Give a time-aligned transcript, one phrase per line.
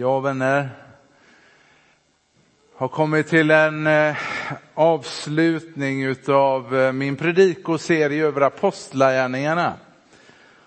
[0.00, 0.68] Ja, vänner,
[2.76, 4.16] har kommit till en eh,
[4.74, 9.74] avslutning utav eh, min predikoserie över apostlagärningarna.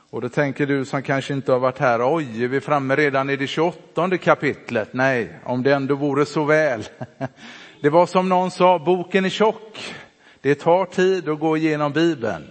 [0.10, 3.30] Och då tänker du som kanske inte har varit här, oj, är vi framme redan
[3.30, 4.90] i det 28 kapitlet?
[4.94, 6.84] Nej, om det ändå vore så väl.
[7.82, 9.94] Det var som någon sa, boken är tjock.
[10.42, 12.44] Det tar tid att gå igenom Bibeln.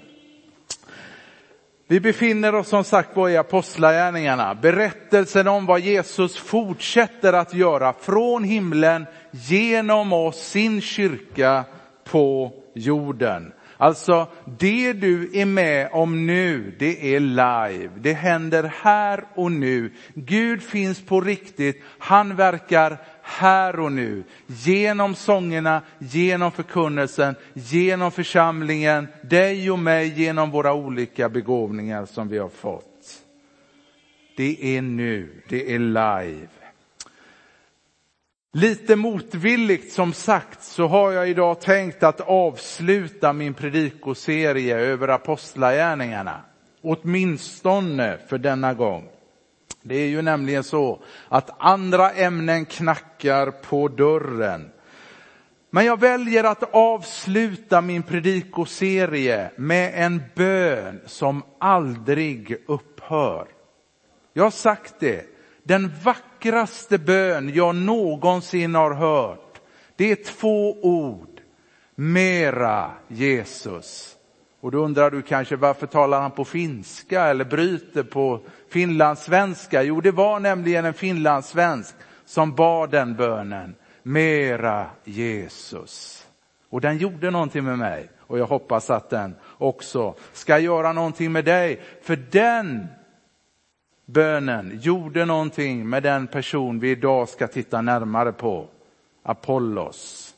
[1.90, 7.92] Vi befinner oss som sagt var i Apostlagärningarna, berättelsen om vad Jesus fortsätter att göra
[8.00, 11.64] från himlen genom oss, sin kyrka
[12.04, 13.52] på jorden.
[13.80, 14.26] Alltså
[14.58, 17.90] det du är med om nu, det är live.
[17.96, 19.92] Det händer här och nu.
[20.14, 21.82] Gud finns på riktigt.
[21.98, 24.24] Han verkar här och nu.
[24.46, 32.38] Genom sångerna, genom förkunnelsen, genom församlingen, dig och mig, genom våra olika begåvningar som vi
[32.38, 33.22] har fått.
[34.36, 36.59] Det är nu, det är live.
[38.52, 46.40] Lite motvilligt som sagt så har jag idag tänkt att avsluta min predikoserie över apostlagärningarna.
[46.82, 49.08] Åtminstone för denna gång.
[49.82, 54.70] Det är ju nämligen så att andra ämnen knackar på dörren.
[55.70, 63.48] Men jag väljer att avsluta min predikoserie med en bön som aldrig upphör.
[64.32, 65.29] Jag har sagt det,
[65.62, 69.60] den vackraste bön jag någonsin har hört,
[69.96, 71.40] det är två ord.
[71.94, 74.16] Mera Jesus.
[74.60, 79.82] Och då undrar du kanske varför talar han på finska eller bryter på finlandssvenska?
[79.82, 81.94] Jo, det var nämligen en finlandssvensk
[82.24, 83.74] som bad den bönen.
[84.02, 86.26] Mera Jesus.
[86.70, 91.32] Och den gjorde någonting med mig och jag hoppas att den också ska göra någonting
[91.32, 91.80] med dig.
[92.02, 92.86] För den
[94.12, 98.68] bönen gjorde någonting med den person vi idag ska titta närmare på.
[99.22, 100.34] Apollos.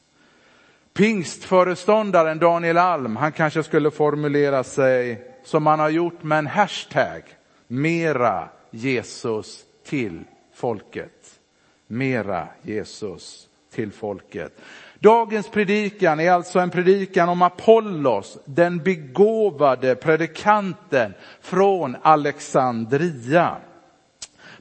[0.95, 7.23] Pingstföreståndaren Daniel Alm, han kanske skulle formulera sig som han har gjort med en hashtag.
[7.67, 11.41] Mera Jesus till folket.
[11.87, 14.61] Mera Jesus till folket.
[15.03, 23.57] Dagens predikan är alltså en predikan om Apollos, den begåvade predikanten från Alexandria.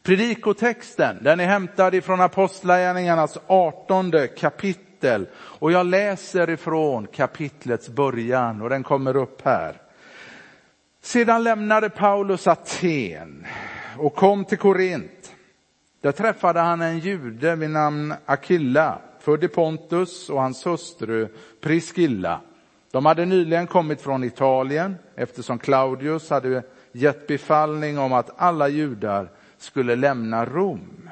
[0.01, 8.69] Predikotexten den är hämtad ifrån Apostlagärningarnas 18 kapitel och jag läser ifrån kapitlets början och
[8.69, 9.75] den kommer upp här.
[11.01, 13.45] Sedan lämnade Paulus Aten
[13.97, 15.31] och kom till Korint.
[16.01, 21.27] Där träffade han en jude vid namn Akilla, född i Pontus och hans hustru
[21.61, 22.41] Priscilla.
[22.91, 29.29] De hade nyligen kommit från Italien eftersom Claudius hade gett befallning om att alla judar
[29.57, 31.09] skulle lämna Rom.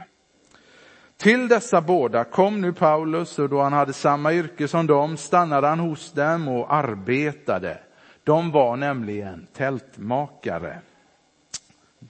[1.17, 5.67] Till dessa båda kom nu Paulus och då han hade samma yrke som dem stannade
[5.67, 7.77] han hos dem och arbetade.
[8.23, 10.79] De var nämligen tältmakare.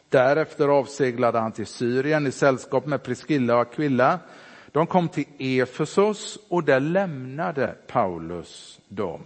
[0.10, 4.20] Därefter avseglade han till Syrien i sällskap med Priscilla och Aquilla.
[4.72, 9.22] De kom till Efesos och där lämnade Paulus dem.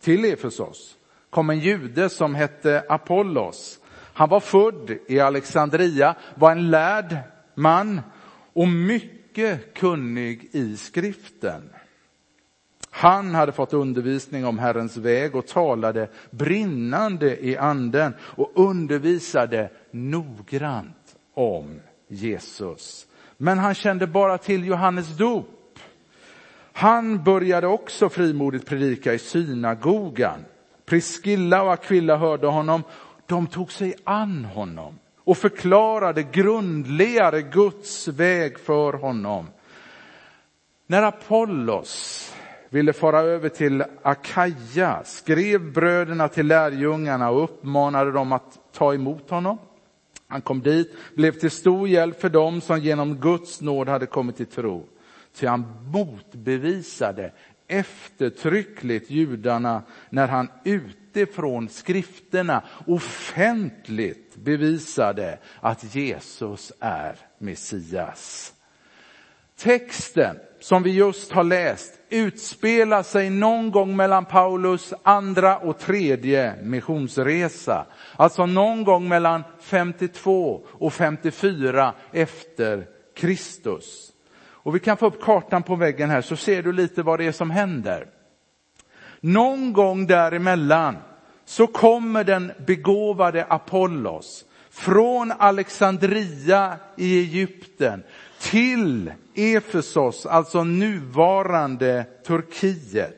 [0.00, 0.96] Till Efesos
[1.30, 3.78] kom en jude som hette Apollos.
[4.12, 7.16] Han var född i Alexandria, var en lärd
[7.54, 8.00] man
[8.52, 11.70] och mycket kunnig i skriften.
[12.90, 21.16] Han hade fått undervisning om Herrens väg och talade brinnande i anden och undervisade noggrant
[21.34, 23.06] om Jesus.
[23.42, 25.78] Men han kände bara till Johannes dop.
[26.72, 30.44] Han började också frimodigt predika i synagogan.
[30.86, 32.82] Priskilla och Aquilla hörde honom.
[33.26, 39.46] De tog sig an honom och förklarade grundligare Guds väg för honom.
[40.86, 42.34] När Apollos
[42.68, 49.30] ville fara över till Akaja skrev bröderna till lärjungarna och uppmanade dem att ta emot
[49.30, 49.58] honom.
[50.30, 54.36] Han kom dit, blev till stor hjälp för dem som genom Guds nåd hade kommit
[54.36, 54.88] till tro.
[55.34, 57.32] Ty han motbevisade
[57.68, 68.52] eftertryckligt judarna när han utifrån skrifterna offentligt bevisade att Jesus är Messias.
[69.56, 76.54] Texten som vi just har läst utspelar sig någon gång mellan Paulus andra och tredje
[76.62, 77.86] missionsresa.
[78.16, 82.86] Alltså någon gång mellan 52 och 54 efter
[83.16, 84.12] Kristus.
[84.62, 87.26] Och vi kan få upp kartan på väggen här så ser du lite vad det
[87.26, 88.06] är som händer.
[89.20, 90.96] Någon gång däremellan
[91.44, 94.44] så kommer den begåvade Apollos
[94.80, 98.02] från Alexandria i Egypten
[98.38, 103.16] till Efesos, alltså nuvarande Turkiet.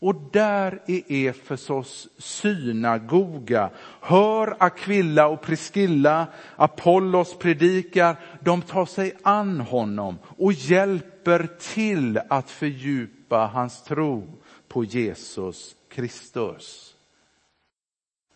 [0.00, 9.60] Och där i Efesos synagoga hör Aquilla och Priskilla, Apollos predikar, de tar sig an
[9.60, 16.91] honom och hjälper till att fördjupa hans tro på Jesus Kristus.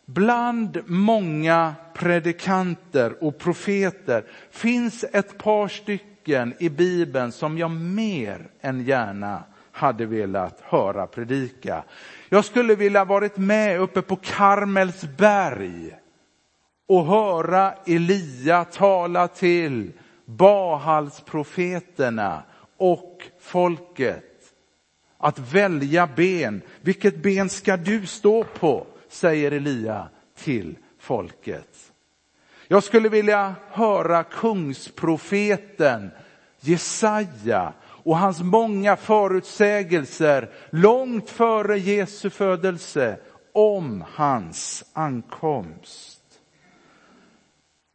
[0.07, 8.85] Bland många predikanter och profeter finns ett par stycken i Bibeln som jag mer än
[8.85, 11.85] gärna hade velat höra predika.
[12.29, 15.97] Jag skulle vilja varit med uppe på Karmelsberg
[16.89, 19.93] och höra Elia tala till
[20.25, 22.43] Bahalsprofeterna
[22.77, 24.25] och folket.
[25.19, 26.63] Att välja ben.
[26.81, 28.87] Vilket ben ska du stå på?
[29.17, 31.93] Säger Elia till folket.
[32.69, 36.11] Jag skulle vilja höra kungsprofeten
[36.61, 43.19] Jesaja och hans många förutsägelser långt före Jesu födelse
[43.53, 46.21] om hans ankomst.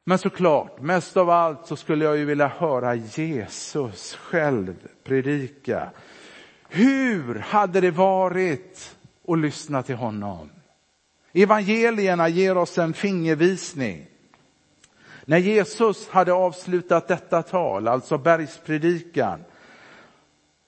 [0.05, 5.89] Men såklart, mest av allt så skulle jag ju vilja höra Jesus själv predika.
[6.69, 8.95] Hur hade det varit
[9.27, 10.49] att lyssna till honom?
[11.33, 14.05] Evangelierna ger oss en fingervisning.
[15.25, 19.43] När Jesus hade avslutat detta tal, alltså bergspredikan,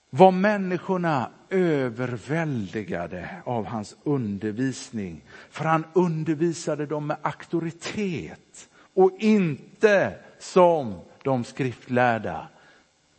[0.10, 5.22] var människorna överväldigade av hans undervisning.
[5.50, 12.48] För han undervisade dem med auktoritet och inte som de skriftlärda.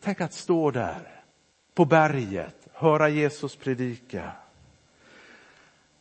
[0.00, 1.22] Tänk att stå där
[1.74, 4.32] på berget, höra Jesus predika.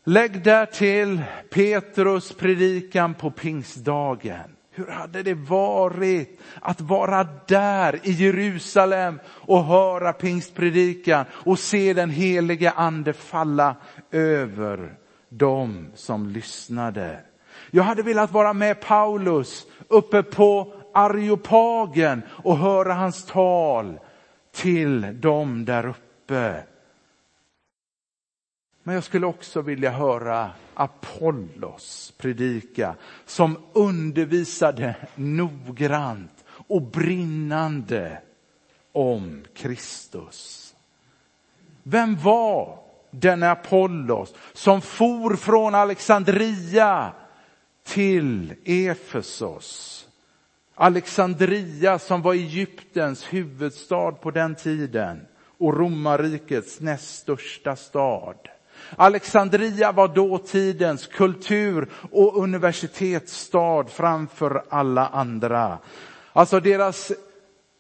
[0.06, 4.56] Lägg där till Petrus predikan på pingstdagen.
[4.72, 12.10] Hur hade det varit att vara där i Jerusalem och höra pingstpredikan och se den
[12.10, 13.76] helige ande falla
[14.12, 14.94] över
[15.30, 17.20] dem som lyssnade.
[17.72, 24.00] Jag hade velat vara med Paulus uppe på Areopagen och höra hans tal
[24.52, 26.64] till dem där uppe.
[28.84, 32.96] Men jag skulle också vilja höra Apollos predika
[33.26, 38.22] som undervisade noggrant och brinnande
[38.92, 40.76] om Kristus.
[41.84, 42.80] Vem var
[43.12, 47.12] denne Apollos som for från Alexandria
[47.84, 50.00] till Efesos?
[50.76, 55.28] Alexandria som var Egyptens huvudstad på den tiden
[55.58, 58.50] och romarrikets näst största stad.
[58.98, 65.78] Alexandria var dåtidens kultur och universitetsstad framför alla andra.
[66.34, 67.12] Alltså deras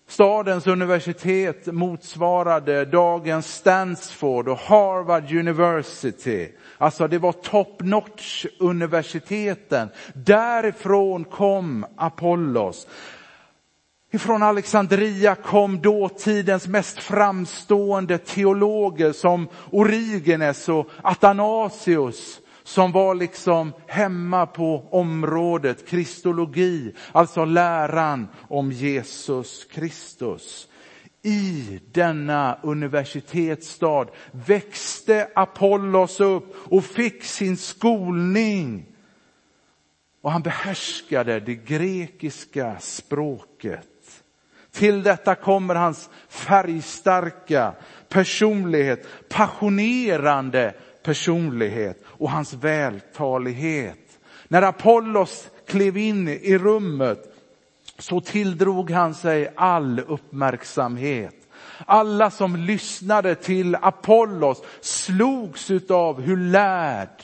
[0.07, 6.49] Stadens universitet motsvarade dagens Stanford och Harvard University.
[6.77, 9.89] Alltså det var top notch universiteten.
[10.13, 12.87] Därifrån kom Apollos.
[14.13, 24.45] Ifrån Alexandria kom dåtidens mest framstående teologer som Origenes och Athanasius som var liksom hemma
[24.45, 30.67] på området kristologi, alltså läran om Jesus Kristus.
[31.21, 38.85] I denna universitetsstad växte Apollos upp och fick sin skolning.
[40.21, 43.89] Och han behärskade det grekiska språket.
[44.73, 47.73] Till detta kommer hans färgstarka
[48.09, 54.19] personlighet, passionerande personlighet och hans vältalighet.
[54.47, 57.33] När Apollos klev in i rummet
[57.97, 61.35] så tilldrog han sig all uppmärksamhet.
[61.85, 67.23] Alla som lyssnade till Apollos slogs av hur lärd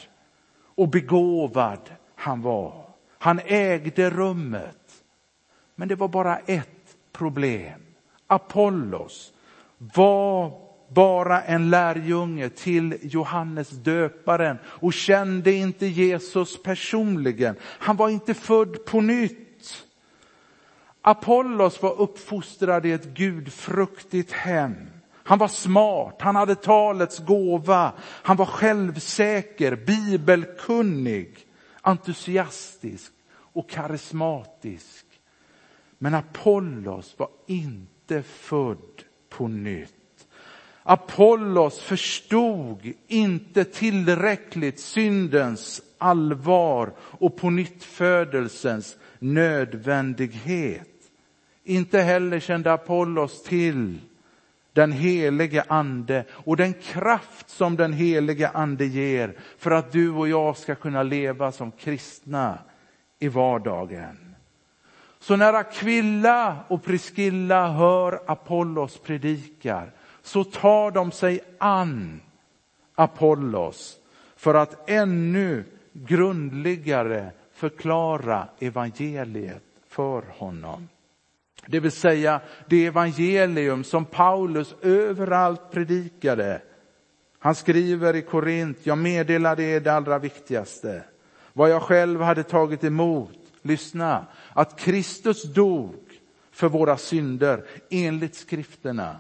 [0.76, 2.86] och begåvad han var.
[3.18, 4.76] Han ägde rummet.
[5.76, 6.79] Men det var bara ett
[7.20, 7.82] problem.
[8.28, 9.34] Apollos
[9.78, 10.52] var
[10.90, 17.56] bara en lärjunge till Johannes döparen och kände inte Jesus personligen.
[17.62, 19.86] Han var inte född på nytt.
[21.02, 24.76] Apollos var uppfostrad i ett gudfruktigt hem.
[25.14, 31.38] Han var smart, han hade talets gåva, han var självsäker, bibelkunnig,
[31.82, 33.12] entusiastisk
[33.54, 35.09] och karismatisk.
[36.02, 40.28] Men Apollos var inte född på nytt.
[40.84, 50.88] Apollos förstod inte tillräckligt syndens allvar och på nyttfödelsens nödvändighet.
[51.64, 54.00] Inte heller kände Apollos till
[54.74, 60.28] den helige ande och den kraft som den helige ande ger för att du och
[60.28, 62.60] jag ska kunna leva som kristna
[63.20, 64.29] i vardagen.
[65.20, 72.22] Så när Aquilla och Priscilla hör Apollos predikar så tar de sig an
[72.96, 73.98] Apollos
[74.36, 80.88] för att ännu grundligare förklara evangeliet för honom.
[81.66, 86.62] Det vill säga det evangelium som Paulus överallt predikade.
[87.40, 91.04] Han skriver i Korint, jag meddelade er det allra viktigaste.
[91.54, 95.96] Vad jag själv hade tagit emot, lyssna, att Kristus dog
[96.52, 99.20] för våra synder enligt skrifterna.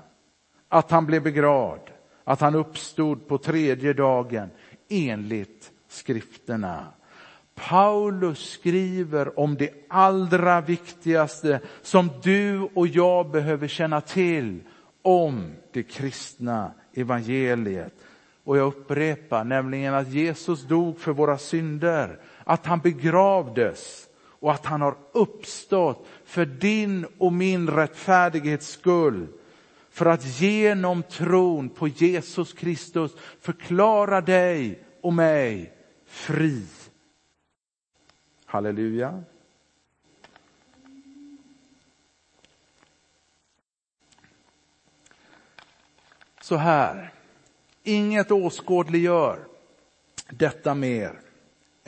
[0.67, 1.89] Att han blev begravd,
[2.23, 4.49] att han uppstod på tredje dagen
[4.89, 6.85] enligt skrifterna.
[7.55, 14.61] Paulus skriver om det allra viktigaste som du och jag behöver känna till
[15.01, 17.93] om det kristna evangeliet.
[18.43, 24.08] Och jag upprepar, nämligen att Jesus dog för våra synder, att han begravdes
[24.39, 29.27] och att han har uppstått för din och min rättfärdighets skull.
[29.89, 35.73] För att genom tron på Jesus Kristus förklara dig och mig
[36.05, 36.63] fri
[38.45, 39.23] Halleluja.
[46.41, 47.13] Så här,
[47.83, 49.47] inget åskådliggör
[50.29, 51.19] detta mer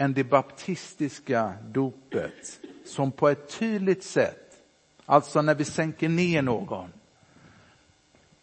[0.02, 4.58] än det baptistiska dopet som på ett tydligt sätt,
[5.06, 6.90] alltså när vi sänker ner någon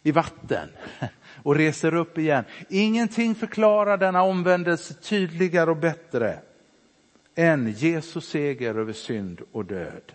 [0.03, 0.69] i vatten
[1.43, 2.43] och reser upp igen.
[2.69, 6.39] Ingenting förklarar denna omvändelse tydligare och bättre
[7.35, 10.13] än Jesus seger över synd och död.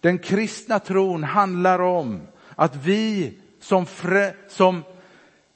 [0.00, 2.20] Den kristna tron handlar om
[2.56, 4.82] att vi som, frä, som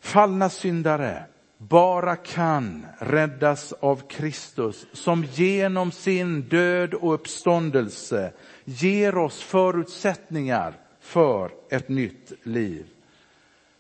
[0.01, 1.25] fallna syndare
[1.69, 8.33] bara kan räddas av Kristus som genom sin död och uppståndelse
[8.65, 12.87] ger oss förutsättningar för ett nytt liv.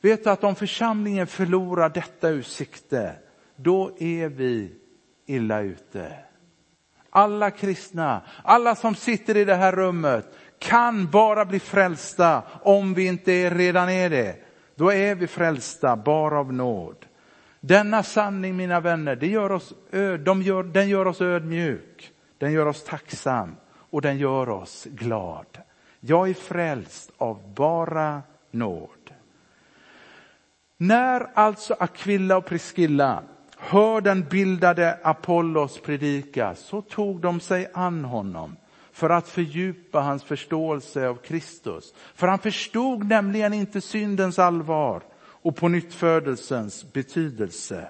[0.00, 3.12] Vet du att om församlingen förlorar detta ur sikte,
[3.56, 4.72] då är vi
[5.26, 6.12] illa ute.
[7.10, 10.26] Alla kristna, alla som sitter i det här rummet
[10.58, 14.36] kan bara bli frälsta om vi inte redan är det.
[14.76, 17.06] Då är vi frälsta bara av nåd.
[17.66, 19.72] Denna sanning mina vänner, det gör oss,
[20.24, 25.46] de gör, den gör oss ödmjuk, den gör oss tacksam och den gör oss glad.
[26.00, 29.12] Jag är frälst av bara nåd.
[30.76, 33.22] När alltså Aquilla och Priscilla
[33.58, 38.56] hör den bildade Apollos predika så tog de sig an honom
[38.92, 41.94] för att fördjupa hans förståelse av Kristus.
[42.14, 45.02] För han förstod nämligen inte syndens allvar
[45.44, 47.88] och på nyttfödelsens betydelse.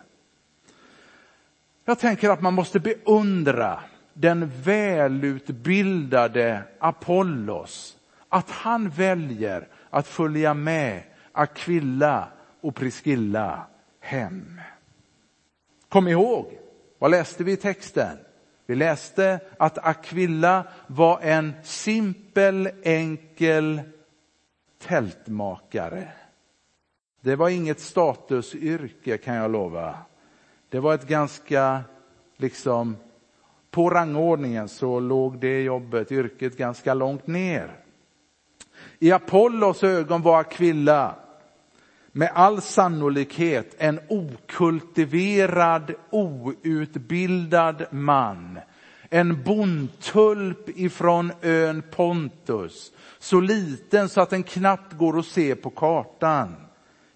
[1.84, 3.80] Jag tänker att man måste beundra
[4.12, 7.96] den välutbildade Apollos,
[8.28, 12.28] att han väljer att följa med Aquilla
[12.60, 13.66] och Priscilla
[14.00, 14.60] hem.
[15.88, 16.58] Kom ihåg,
[16.98, 18.18] vad läste vi i texten?
[18.66, 23.80] Vi läste att Aquilla var en simpel, enkel
[24.78, 26.12] tältmakare.
[27.24, 29.96] Det var inget statusyrke kan jag lova.
[30.68, 31.82] Det var ett ganska,
[32.36, 32.96] liksom,
[33.70, 37.76] på rangordningen så låg det jobbet, yrket ganska långt ner.
[38.98, 41.14] I Apollos ögon var Aquilla
[42.12, 48.58] med all sannolikhet en okultiverad, outbildad man.
[49.10, 52.92] En bondtulp ifrån ön Pontus.
[53.18, 56.56] Så liten så att den knappt går att se på kartan.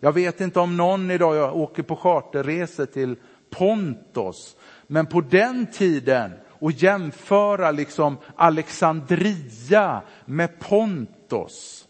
[0.00, 3.16] Jag vet inte om någon idag jag åker på charterresor till
[3.50, 4.56] Pontos.
[4.86, 11.88] Men på den tiden, och jämföra liksom Alexandria med Pontos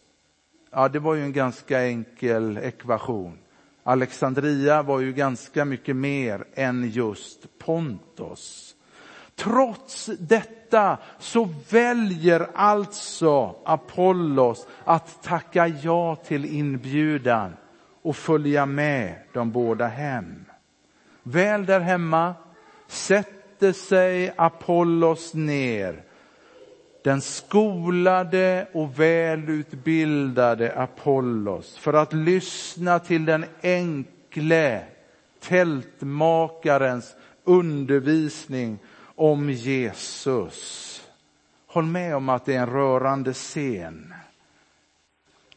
[0.71, 3.38] Ja, det var ju en ganska enkel ekvation.
[3.83, 8.75] Alexandria var ju ganska mycket mer än just Pontos.
[9.35, 17.53] Trots detta så väljer alltså Apollos att tacka ja till inbjudan
[18.02, 20.45] och följa med de båda hem.
[21.23, 22.35] Väl där hemma
[22.87, 26.02] sätter sig Apollos ner
[27.02, 34.85] den skolade och välutbildade Apollos för att lyssna till den enkle
[35.40, 38.78] tältmakarens undervisning
[39.14, 41.02] om Jesus.
[41.67, 44.14] Håll med om att det är en rörande scen.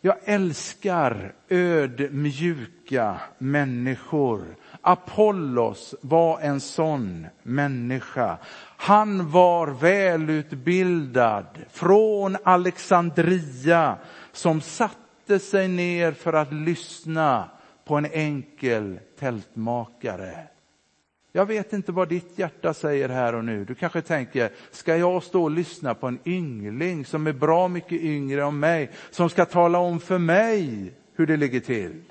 [0.04, 4.56] Jag älskar ödmjuka människor.
[4.82, 8.38] Apollos var en sån människa.
[8.78, 13.98] Han var välutbildad från Alexandria
[14.32, 17.50] som satte sig ner för att lyssna
[17.86, 20.48] på en enkel tältmakare.
[21.32, 23.66] Jag vet inte vad ditt hjärta säger här och nu.
[23.66, 28.02] Du kanske tänker, ska jag stå och lyssna på en yngling som är bra mycket
[28.02, 32.02] yngre än mig, som ska tala om för mig hur det ligger till?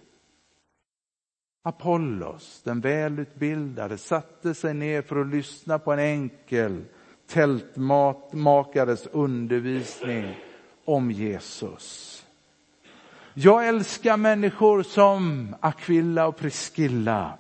[1.62, 6.84] Apollos, den välutbildade, satte sig ner för att lyssna på en enkel
[7.28, 10.34] tältmakares undervisning
[10.84, 12.16] om Jesus.
[13.34, 17.38] Jag älskar människor som Aquilla och Priscilla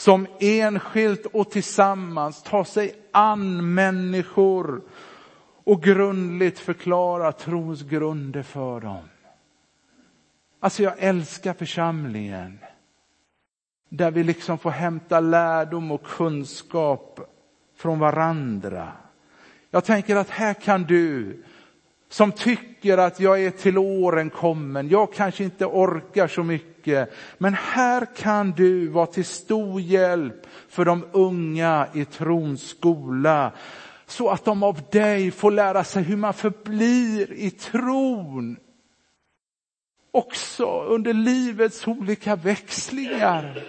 [0.00, 4.82] som enskilt och tillsammans tar sig an människor
[5.64, 9.02] och grundligt förklarar trons grunder för dem.
[10.60, 12.58] Alltså jag älskar församlingen
[13.88, 17.20] där vi liksom får hämta lärdom och kunskap
[17.76, 18.92] från varandra.
[19.70, 21.42] Jag tänker att här kan du
[22.08, 27.12] som tycker att jag är till åren kommen, jag kanske inte orkar så mycket, mycket,
[27.38, 33.52] men här kan du vara till stor hjälp för de unga i trons skola,
[34.06, 38.56] så att de av dig får lära sig hur man förblir i tron.
[40.12, 43.62] Också under livets olika växlingar.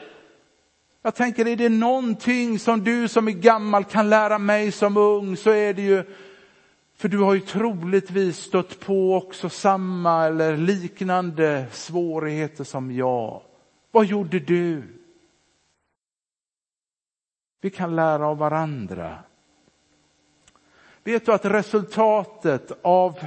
[1.03, 5.37] Jag tänker, är det någonting som du som är gammal kan lära mig som ung
[5.37, 6.03] så är det ju
[7.01, 13.41] för du har ju troligtvis stött på också samma eller liknande svårigheter som jag.
[13.91, 14.83] Vad gjorde du?
[17.61, 19.17] Vi kan lära av varandra.
[21.03, 23.19] Vet du att resultatet av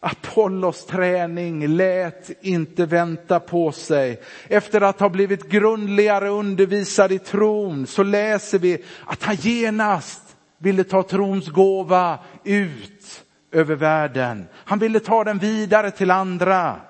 [0.00, 4.22] Apollos träning lät inte vänta på sig.
[4.48, 10.25] Efter att ha blivit grundligare undervisad i tron så läser vi att han genast
[10.58, 14.46] ville ta trons gåva ut över världen.
[14.54, 16.80] Han ville ta den vidare till andra.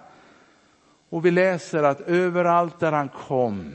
[1.09, 3.73] Och vi läser att överallt där han kom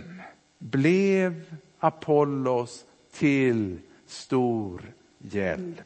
[0.59, 1.43] blev
[1.79, 4.81] Apollos till stor
[5.17, 5.81] hjälp.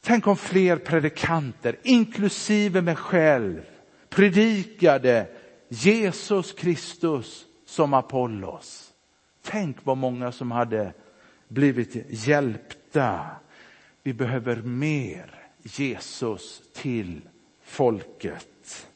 [0.00, 3.62] Tänk om fler predikanter, inklusive mig själv,
[4.08, 5.26] predikade
[5.68, 8.92] Jesus Kristus som Apollos.
[9.42, 10.92] Tänk vad många som hade
[11.48, 13.20] blivit hjälpta.
[14.02, 17.20] Vi behöver mer Jesus till
[17.64, 18.86] folket.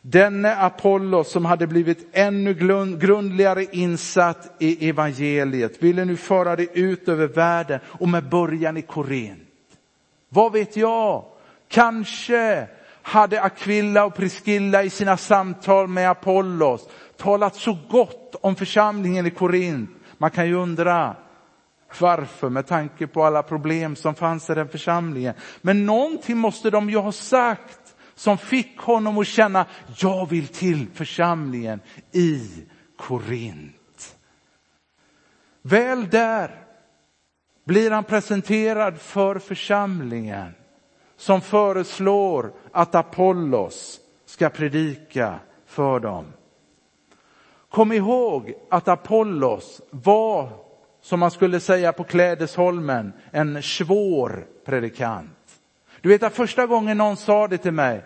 [0.00, 2.54] Denne Apollos som hade blivit ännu
[2.98, 8.82] grundligare insatt i evangeliet ville nu föra det ut över världen och med början i
[8.82, 9.40] Korint.
[10.28, 11.24] Vad vet jag?
[11.68, 12.68] Kanske
[13.02, 19.30] hade Aquilla och Priscilla i sina samtal med Apollos talat så gott om församlingen i
[19.30, 19.90] Korint.
[20.18, 21.16] Man kan ju undra,
[22.00, 22.48] varför?
[22.48, 25.34] Med tanke på alla problem som fanns i den församlingen.
[25.62, 30.86] Men någonting måste de ju ha sagt som fick honom att känna, jag vill till
[30.94, 31.80] församlingen
[32.12, 32.50] i
[32.96, 34.16] Korint.
[35.62, 36.64] Väl där
[37.64, 40.54] blir han presenterad för församlingen
[41.16, 46.24] som föreslår att Apollos ska predika för dem.
[47.68, 50.63] Kom ihåg att Apollos var
[51.04, 55.60] som man skulle säga på Klädesholmen, en svår predikant.
[56.00, 58.02] Du vet att första gången någon sa det till mig,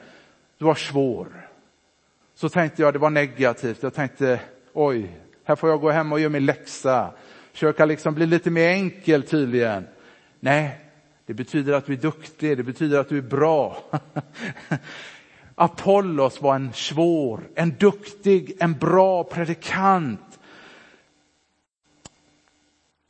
[0.58, 1.48] du var svår.
[2.34, 3.82] Så tänkte jag det var negativt.
[3.82, 4.40] Jag tänkte,
[4.72, 7.10] oj, här får jag gå hem och göra min läxa.
[7.52, 9.86] Försöka liksom bli lite mer enkel tydligen.
[10.40, 10.78] Nej,
[11.26, 13.76] det betyder att du är duktig, det betyder att du är bra.
[15.54, 20.27] Apollos var en svår, en duktig, en bra predikant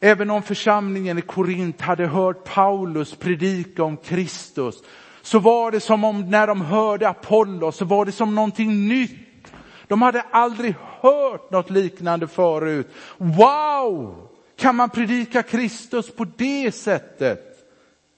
[0.01, 4.83] Även om församlingen i Korint hade hört Paulus predika om Kristus,
[5.23, 9.53] så var det som om när de hörde Apollos, så var det som någonting nytt.
[9.87, 12.89] De hade aldrig hört något liknande förut.
[13.17, 14.29] Wow!
[14.57, 17.45] Kan man predika Kristus på det sättet?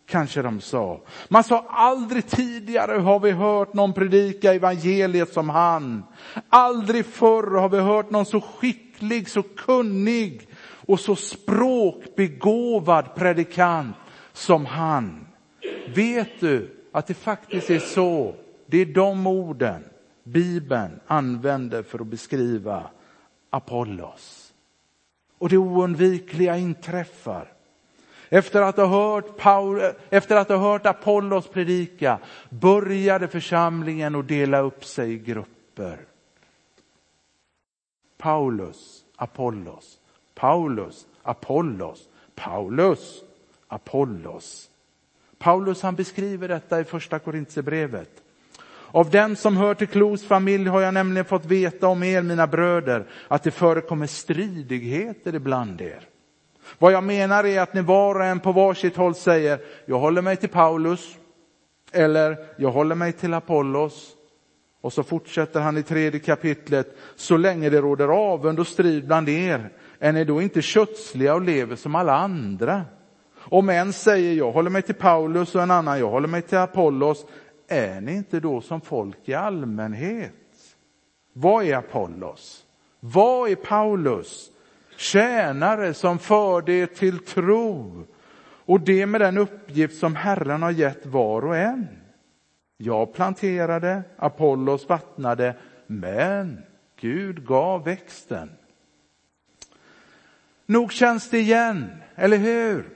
[0.08, 1.00] Kanske de sa.
[1.28, 6.04] Man sa aldrig tidigare har vi hört någon predika evangeliet som han.
[6.48, 10.49] Aldrig förr har vi hört någon så skicklig, så kunnig
[10.90, 13.96] och så språkbegåvad predikant
[14.32, 15.26] som han.
[15.94, 18.34] Vet du att det faktiskt är så,
[18.66, 19.84] det är de orden
[20.22, 22.90] Bibeln använder för att beskriva
[23.50, 24.52] Apollos.
[25.38, 27.52] Och det oundvikliga inträffar.
[28.28, 34.60] Efter att ha hört, Paul, efter att ha hört Apollos predika började församlingen att dela
[34.60, 35.98] upp sig i grupper.
[38.18, 39.99] Paulus, Apollos,
[40.34, 43.22] Paulus, Apollos, Paulus,
[43.68, 44.70] Apollos.
[45.38, 48.10] Paulus han beskriver detta i första Korintierbrevet.
[48.92, 52.46] Av den som hör till Klos familj har jag nämligen fått veta om er, mina
[52.46, 56.08] bröder, att det förekommer stridigheter ibland er.
[56.78, 60.22] Vad jag menar är att ni var och en på varsitt håll säger, jag håller
[60.22, 61.16] mig till Paulus,
[61.92, 64.16] eller jag håller mig till Apollos.
[64.80, 69.28] Och så fortsätter han i tredje kapitlet, så länge det råder avund och strid bland
[69.28, 72.84] er, är ni då inte kötsliga och lever som alla andra?
[73.38, 76.58] Om en säger, jag håller mig till Paulus och en annan, jag håller mig till
[76.58, 77.26] Apollos,
[77.68, 80.32] är ni inte då som folk i allmänhet?
[81.32, 82.64] Vad är Apollos?
[83.00, 84.50] Vad är Paulus?
[84.96, 88.04] Tjänare som förde er till tro
[88.64, 91.86] och det med den uppgift som Herren har gett var och en.
[92.76, 96.62] Jag planterade, Apollos vattnade, men
[97.00, 98.50] Gud gav växten.
[100.70, 102.88] Nog känns det igen, eller hur?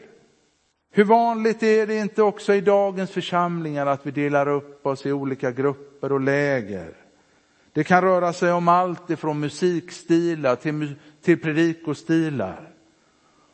[0.90, 5.12] Hur vanligt är det inte också i dagens församlingar att vi delar upp oss i
[5.12, 6.94] olika grupper och läger?
[7.72, 12.70] Det kan röra sig om allt ifrån musikstilar till, till predikostilar.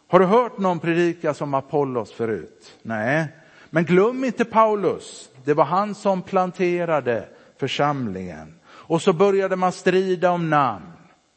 [0.09, 2.79] Har du hört någon predika som Apollos förut?
[2.83, 3.29] Nej,
[3.71, 5.31] men glöm inte Paulus.
[5.45, 7.29] Det var han som planterade
[7.59, 8.55] församlingen.
[8.67, 10.93] Och så började man strida om namn.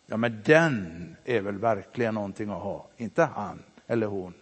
[0.05, 4.33] Ja, men den är väl verkligen någonting att ha, inte han eller hon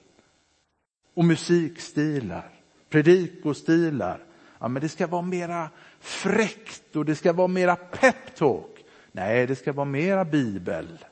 [1.13, 2.49] och musikstilar,
[2.89, 4.23] predikostilar.
[4.59, 8.85] Ja, men det ska vara mera fräckt och det ska vara mera peptalk.
[9.11, 11.05] Nej, det ska vara mera bibel.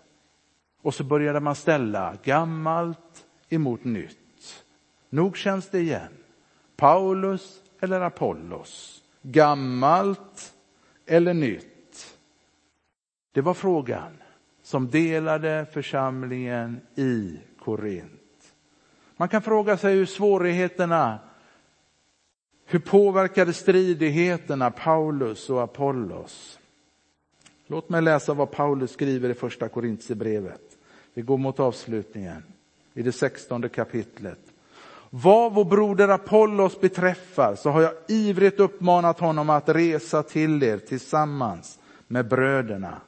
[0.81, 4.65] Och så började man ställa gammalt emot nytt.
[5.09, 6.17] Nog känns det igen.
[6.75, 9.03] Paulus eller Apollos?
[9.21, 10.53] Gammalt
[11.05, 12.17] eller nytt?
[13.31, 14.17] Det var frågan
[14.69, 18.53] som delade församlingen i Korint.
[19.17, 21.19] Man kan fråga sig hur svårigheterna,
[22.65, 26.59] hur påverkade stridigheterna Paulus och Apollos?
[27.67, 30.77] Låt mig läsa vad Paulus skriver i första Korintierbrevet.
[31.13, 32.43] Vi går mot avslutningen
[32.93, 34.39] i det sextonde kapitlet.
[35.09, 40.77] Vad vår broder Apollos beträffar så har jag ivrigt uppmanat honom att resa till er
[40.77, 43.01] tillsammans med bröderna.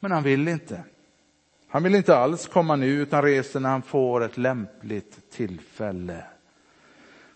[0.00, 0.82] Men han vill inte.
[1.68, 6.24] Han vill inte alls komma nu utan reser när han får ett lämpligt tillfälle.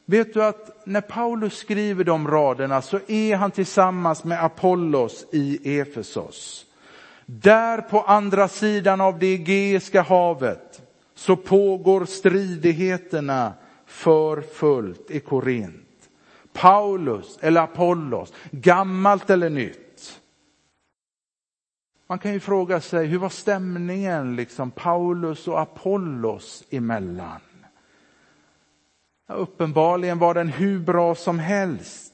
[0.05, 5.79] Vet du att när Paulus skriver de raderna så är han tillsammans med Apollos i
[5.81, 6.67] Efesos.
[7.27, 10.83] Där på andra sidan av det Egeiska havet
[11.15, 13.53] så pågår stridigheterna
[13.87, 16.09] för fullt i Korint.
[16.53, 19.92] Paulus eller Apollos, gammalt eller nytt.
[22.13, 27.41] Man kan ju fråga sig, hur var stämningen liksom Paulus och Apollos emellan?
[29.29, 32.13] Ja, uppenbarligen var den hur bra som helst.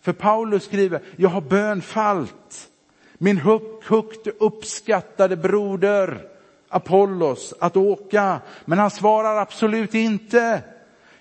[0.00, 2.70] För Paulus skriver, jag har bönfallt
[3.18, 6.28] min högt uppskattade broder
[6.68, 10.62] Apollos att åka, men han svarar absolut inte.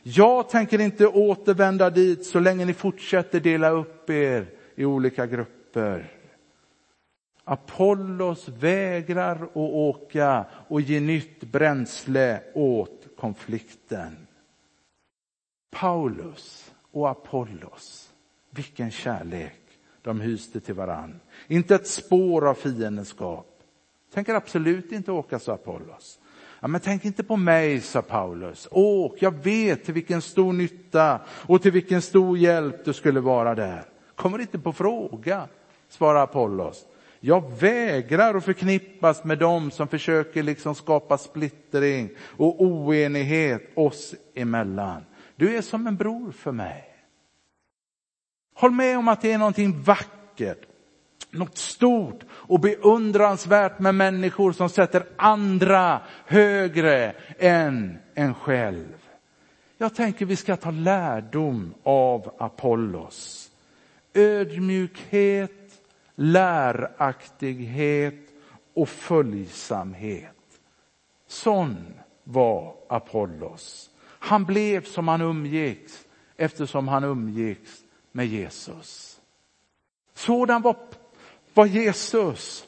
[0.03, 6.14] Jag tänker inte återvända dit så länge ni fortsätter dela upp er i olika grupper.
[7.47, 14.27] Apollos vägrar att åka och ge nytt bränsle åt konflikten.
[15.71, 18.13] Paulus och Apollos,
[18.49, 19.61] vilken kärlek
[20.01, 21.19] de hyste till varann.
[21.47, 23.61] Inte ett spår av fiendskap.
[24.13, 26.19] Tänker absolut inte åka, sa Apollos.
[26.59, 28.67] Ja, men tänk inte på mig, sa Paulus.
[28.71, 33.55] Åk, jag vet till vilken stor nytta och till vilken stor hjälp du skulle vara
[33.55, 33.83] där.
[34.15, 35.47] Kommer inte på fråga,
[35.89, 36.85] svarar Apollos.
[37.27, 45.05] Jag vägrar att förknippas med dem som försöker liksom skapa splittring och oenighet oss emellan.
[45.35, 46.83] Du är som en bror för mig.
[48.55, 50.61] Håll med om att det är någonting vackert,
[51.31, 58.95] något stort och beundransvärt med människor som sätter andra högre än en själv.
[59.77, 63.51] Jag tänker vi ska ta lärdom av Apollos.
[64.13, 65.64] Ödmjukhet
[66.15, 68.13] läraktighet
[68.73, 70.31] och följsamhet.
[71.27, 73.89] Sån var Apollos.
[74.01, 76.05] Han blev som han umgicks
[76.37, 79.21] eftersom han umgicks med Jesus.
[80.13, 80.77] Sådan var,
[81.53, 82.65] var Jesus.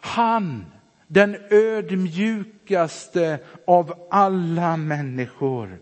[0.00, 0.64] Han
[1.06, 5.78] den ödmjukaste av alla människor,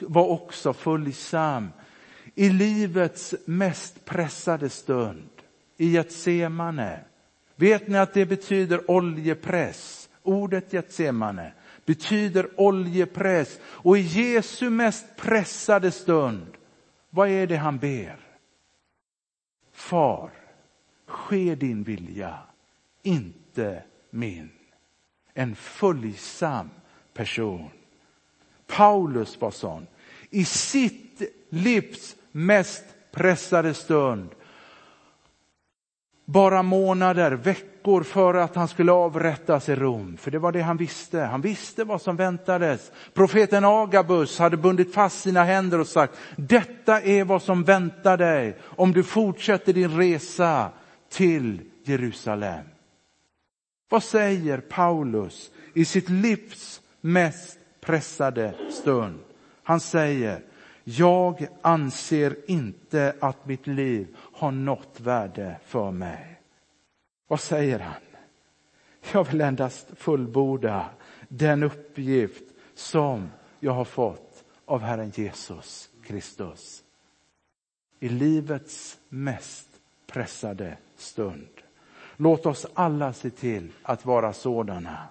[0.00, 1.68] var också följsam
[2.34, 5.28] i livets mest pressade stund,
[5.80, 7.00] i Getsemane.
[7.56, 10.08] Vet ni att det betyder oljepress?
[10.22, 11.52] Ordet Getsemane
[11.84, 13.58] betyder oljepress.
[13.64, 16.46] Och i Jesu mest pressade stund,
[17.10, 18.16] vad är det han ber?
[19.72, 20.30] Far,
[21.06, 22.38] ske din vilja,
[23.02, 24.50] inte min.
[25.34, 26.70] En följsam
[27.14, 27.70] person.
[28.66, 29.86] Paulus var sån.
[30.30, 34.30] I sitt livs mest pressade stund,
[36.32, 40.76] bara månader, veckor före att han skulle avrättas i Rom, för det var det han
[40.76, 41.20] visste.
[41.20, 42.92] Han visste vad som väntades.
[43.14, 48.56] Profeten Agabus hade bundit fast sina händer och sagt, detta är vad som väntar dig
[48.62, 50.70] om du fortsätter din resa
[51.08, 52.64] till Jerusalem.
[53.88, 59.18] Vad säger Paulus i sitt livs mest pressade stund?
[59.62, 60.42] Han säger,
[60.98, 66.40] jag anser inte att mitt liv har något värde för mig.
[67.28, 68.02] Vad säger han?
[69.12, 70.90] Jag vill endast fullborda
[71.28, 76.82] den uppgift som jag har fått av Herren Jesus Kristus.
[78.00, 79.68] I livets mest
[80.06, 81.48] pressade stund.
[82.16, 85.08] Låt oss alla se till att vara sådana.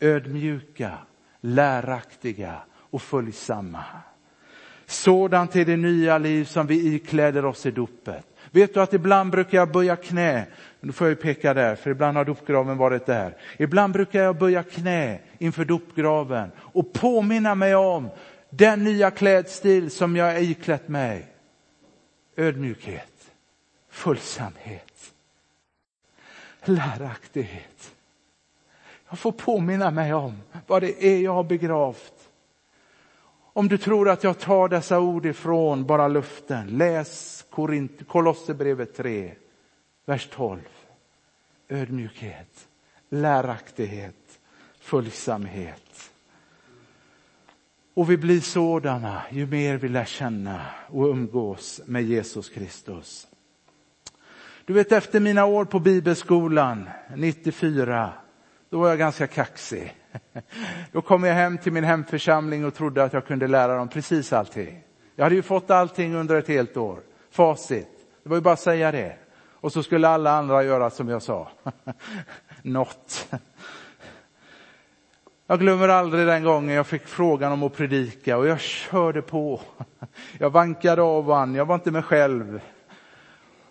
[0.00, 0.98] Ödmjuka,
[1.40, 3.84] läraktiga och följsamma.
[4.86, 8.26] Sådant är det nya liv som vi ikläder oss i dopet.
[8.50, 10.46] Vet du att ibland brukar jag böja knä,
[10.80, 13.36] nu får jag ju peka där, för ibland har dopgraven varit där.
[13.58, 18.08] Ibland brukar jag böja knä inför dopgraven och påminna mig om
[18.50, 21.26] den nya klädstil som jag iklätt mig.
[22.36, 23.32] Ödmjukhet,
[23.90, 25.12] följsamhet,
[26.64, 27.94] läraktighet.
[29.08, 32.15] Jag får påminna mig om vad det är jag har begravt
[33.56, 37.44] om du tror att jag tar dessa ord ifrån bara luften, läs
[38.06, 39.32] Kolosserbrevet 3,
[40.04, 40.60] vers 12.
[41.68, 42.68] Ödmjukhet,
[43.08, 44.38] läraktighet,
[44.80, 46.10] följsamhet.
[47.94, 53.26] Och vi blir sådana ju mer vi lär känna och umgås med Jesus Kristus.
[54.64, 58.12] Du vet efter mina år på bibelskolan 94,
[58.70, 59.96] då var jag ganska kaxig.
[60.92, 64.32] Då kom jag hem till min hemförsamling och trodde att jag kunde lära dem precis
[64.32, 64.82] allting.
[65.16, 67.00] Jag hade ju fått allting under ett helt år,
[67.30, 67.88] facit.
[68.22, 69.16] Det var ju bara att säga det.
[69.60, 71.48] Och så skulle alla andra göra som jag sa.
[72.62, 73.28] Något.
[75.46, 79.60] Jag glömmer aldrig den gången jag fick frågan om att predika och jag körde på.
[80.38, 82.60] Jag vankade av och vann, jag var inte mig själv.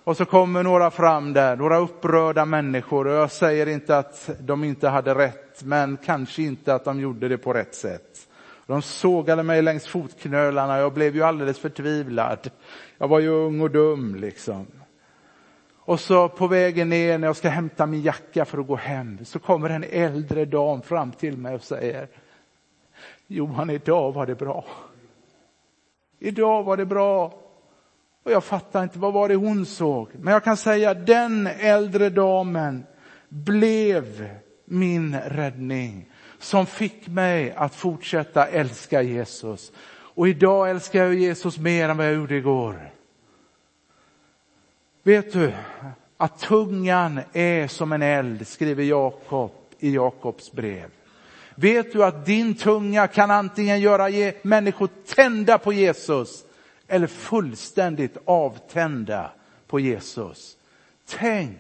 [0.05, 4.63] Och så kommer några fram där, några upprörda människor och jag säger inte att de
[4.63, 8.27] inte hade rätt, men kanske inte att de gjorde det på rätt sätt.
[8.65, 12.49] De sågade mig längs fotknölarna, jag blev ju alldeles förtvivlad.
[12.97, 14.67] Jag var ju ung och dum liksom.
[15.75, 19.25] Och så på vägen ner när jag ska hämta min jacka för att gå hem
[19.25, 22.07] så kommer en äldre dam fram till mig och säger
[23.27, 24.65] Johan, idag var det bra.
[26.19, 27.44] Idag var det bra.
[28.25, 30.09] Och jag fattar inte, vad var det hon såg?
[30.13, 32.85] Men jag kan säga, den äldre damen
[33.29, 34.29] blev
[34.65, 36.09] min räddning.
[36.39, 39.71] Som fick mig att fortsätta älska Jesus.
[39.89, 42.91] Och idag älskar jag Jesus mer än vad jag gjorde igår.
[45.03, 45.53] Vet du
[46.17, 50.89] att tungan är som en eld, skriver Jakob i Jakobs brev.
[51.55, 56.44] Vet du att din tunga kan antingen göra människor tända på Jesus
[56.87, 59.31] eller fullständigt avtända
[59.67, 60.57] på Jesus.
[61.07, 61.59] Tänk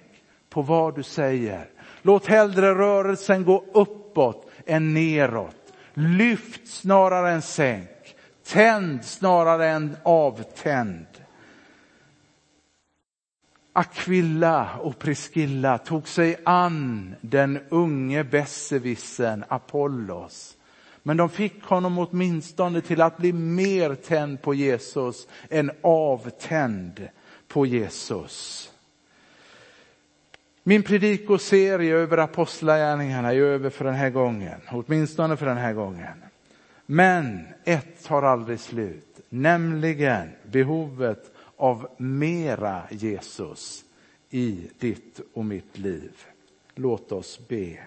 [0.49, 1.69] på vad du säger.
[2.01, 5.73] Låt hellre rörelsen gå uppåt än neråt.
[5.93, 7.89] Lyft snarare än sänk.
[8.43, 11.05] Tänd snarare än avtänd.
[13.73, 20.57] Aquilla och Priscilla tog sig an den unge besserwissern Apollos
[21.07, 27.07] men de fick honom åtminstone till att bli mer tänd på Jesus än avtänd
[27.47, 28.71] på Jesus.
[30.63, 36.23] Min predikoserie över apostlagärningarna är över för den här gången, åtminstone för den här gången.
[36.85, 43.83] Men ett tar aldrig slut, nämligen behovet av mera Jesus
[44.29, 46.11] i ditt och mitt liv.
[46.75, 47.77] Låt oss be.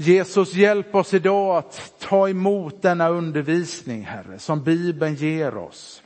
[0.00, 6.02] Jesus, hjälp oss idag att ta emot denna undervisning, Herre, som Bibeln ger oss.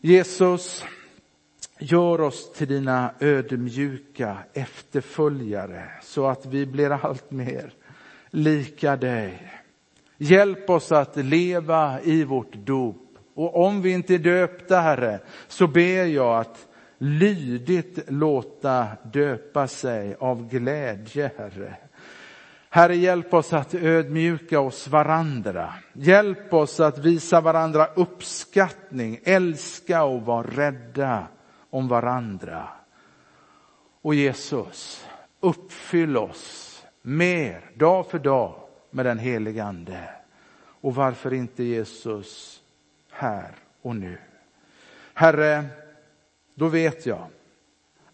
[0.00, 0.84] Jesus,
[1.82, 7.72] Gör oss till dina ödmjuka efterföljare så att vi blir allt mer
[8.30, 9.52] lika dig.
[10.18, 13.18] Hjälp oss att leva i vårt dop.
[13.34, 20.16] Och om vi inte är döpta, Herre, så ber jag att lydigt låta döpa sig
[20.18, 21.76] av glädje, Herre.
[22.72, 25.74] Herre, hjälp oss att ödmjuka oss varandra.
[25.92, 31.26] Hjälp oss att visa varandra uppskattning, älska och vara rädda
[31.70, 32.68] om varandra.
[34.02, 35.06] Och Jesus,
[35.40, 38.54] uppfyll oss mer, dag för dag,
[38.90, 40.10] med den helige Ande.
[40.80, 42.60] Och varför inte Jesus
[43.10, 44.18] här och nu?
[45.14, 45.64] Herre,
[46.54, 47.26] då vet jag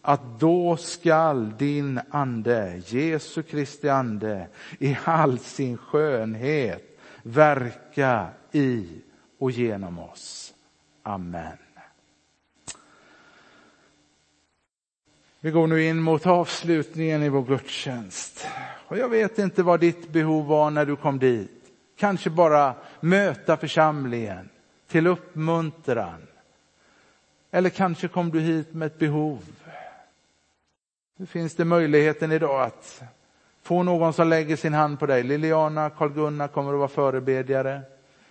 [0.06, 8.86] att då skall din ande, Jesu Kristi ande, i all sin skönhet verka i
[9.38, 10.54] och genom oss.
[11.02, 11.56] Amen.
[15.40, 18.46] Vi går nu in mot avslutningen i vår gudstjänst.
[18.88, 21.72] Och jag vet inte vad ditt behov var när du kom dit.
[21.96, 24.48] Kanske bara möta församlingen
[24.88, 26.26] till uppmuntran.
[27.50, 29.42] Eller kanske kom du hit med ett behov.
[31.18, 33.02] Hur finns det möjligheten idag att
[33.62, 35.22] få någon som lägger sin hand på dig.
[35.22, 37.80] Liliana, Karl-Gunnar kommer att vara förebedjare.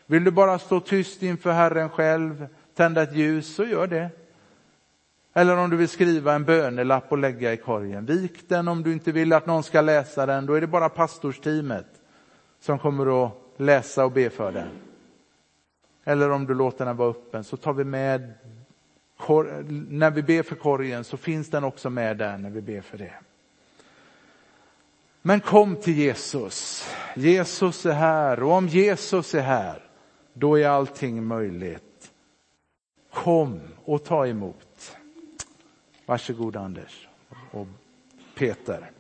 [0.06, 4.10] Vill du bara stå tyst inför Herren själv, tända ett ljus, så gör det.
[5.34, 8.06] Eller om du vill skriva en bönelapp och lägga i korgen.
[8.06, 10.46] Vik den om du inte vill att någon ska läsa den.
[10.46, 11.88] Då är det bara pastorsteamet
[12.60, 14.68] som kommer att läsa och be för den.
[16.04, 18.34] Eller om du låter den vara öppen så tar vi med,
[19.90, 22.98] när vi ber för korgen så finns den också med där när vi ber för
[22.98, 23.14] det.
[25.22, 26.90] Men kom till Jesus.
[27.16, 29.84] Jesus är här och om Jesus är här,
[30.34, 32.12] då är allting möjligt.
[33.14, 34.98] Kom och ta emot.
[36.06, 37.08] Varsågod Anders
[37.52, 37.68] och
[38.36, 38.92] Peter.